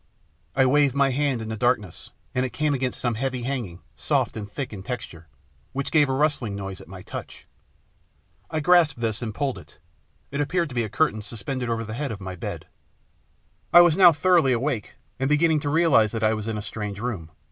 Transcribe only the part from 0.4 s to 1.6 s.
I waved my hand in the